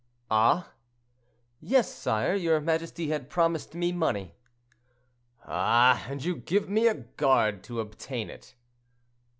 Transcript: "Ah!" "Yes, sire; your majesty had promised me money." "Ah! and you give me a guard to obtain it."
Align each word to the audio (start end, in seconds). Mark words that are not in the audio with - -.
"Ah!" 0.31 0.71
"Yes, 1.59 1.93
sire; 1.93 2.33
your 2.33 2.59
majesty 2.59 3.09
had 3.09 3.29
promised 3.29 3.75
me 3.75 3.91
money." 3.91 4.33
"Ah! 5.45 6.07
and 6.09 6.23
you 6.25 6.37
give 6.37 6.67
me 6.67 6.87
a 6.87 6.95
guard 6.95 7.63
to 7.65 7.79
obtain 7.79 8.31
it." 8.31 8.55